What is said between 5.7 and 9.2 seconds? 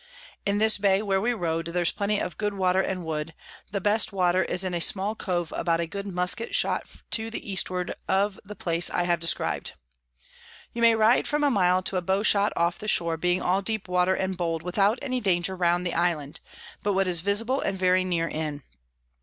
a good Musket shot to the Eastward of the place I have